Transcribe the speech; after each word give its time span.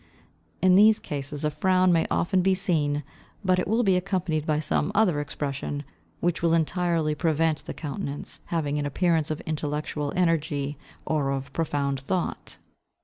In 0.63 0.73
these 0.73 0.99
cases 0.99 1.45
a 1.45 1.51
frown 1.51 1.93
may 1.93 2.07
often 2.09 2.41
be 2.41 2.55
seen, 2.55 3.03
but 3.45 3.59
it 3.59 3.67
will 3.67 3.83
be 3.83 3.95
accompanied 3.95 4.47
by 4.47 4.59
some 4.59 4.91
other 4.95 5.21
expression, 5.21 5.83
which 6.21 6.41
will 6.41 6.55
entirely 6.55 7.13
prevent 7.13 7.65
the 7.65 7.73
countenance 7.75 8.39
having 8.45 8.79
an 8.79 8.87
appearance 8.87 9.29
of 9.29 9.41
intellectual 9.41 10.11
energy 10.15 10.75
or 11.05 11.29
of 11.29 11.53
profound 11.53 11.99
thought. 11.99 12.57